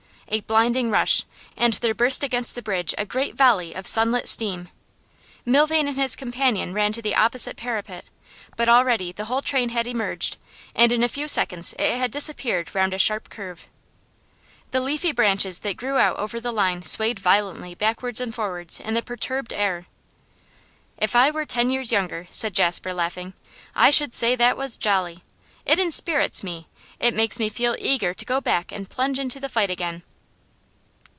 A 0.33 0.39
blinding 0.39 0.89
rush, 0.89 1.25
and 1.57 1.73
there 1.73 1.93
burst 1.93 2.23
against 2.23 2.55
the 2.55 2.61
bridge 2.61 2.95
a 2.97 3.05
great 3.05 3.35
volley 3.35 3.73
of 3.73 3.85
sunlit 3.85 4.29
steam. 4.29 4.69
Milvain 5.43 5.89
and 5.89 5.97
his 5.97 6.15
companion 6.15 6.73
ran 6.73 6.93
to 6.93 7.01
the 7.01 7.15
opposite 7.15 7.57
parapet, 7.57 8.05
but 8.55 8.69
already 8.69 9.11
the 9.11 9.25
whole 9.25 9.41
train 9.41 9.69
had 9.69 9.87
emerged, 9.87 10.37
and 10.73 10.93
in 10.93 11.03
a 11.03 11.09
few 11.09 11.27
seconds 11.27 11.73
it 11.77 11.97
had 11.97 12.11
disappeared 12.11 12.73
round 12.73 12.93
a 12.93 12.97
sharp 12.97 13.27
curve. 13.27 13.67
The 14.71 14.79
leafy 14.79 15.11
branches 15.11 15.59
that 15.61 15.75
grew 15.75 15.97
out 15.97 16.15
over 16.15 16.39
the 16.39 16.53
line 16.53 16.81
swayed 16.81 17.19
violently 17.19 17.75
backwards 17.75 18.21
and 18.21 18.33
forwards 18.33 18.79
in 18.79 18.93
the 18.93 19.01
perturbed 19.01 19.51
air. 19.51 19.87
'If 20.97 21.13
I 21.13 21.29
were 21.29 21.45
ten 21.45 21.69
years 21.71 21.91
younger,' 21.91 22.29
said 22.31 22.53
Jasper, 22.55 22.93
laughing, 22.93 23.33
'I 23.75 23.89
should 23.89 24.15
say 24.15 24.37
that 24.37 24.55
was 24.55 24.77
jolly! 24.77 25.25
It 25.65 25.77
enspirits 25.77 26.41
me. 26.41 26.67
It 27.01 27.13
makes 27.13 27.37
me 27.37 27.49
feel 27.49 27.75
eager 27.77 28.13
to 28.13 28.23
go 28.23 28.39
back 28.39 28.71
and 28.71 28.89
plunge 28.89 29.19
into 29.19 29.37
the 29.41 29.49
fight 29.49 29.69
again. 29.69 30.03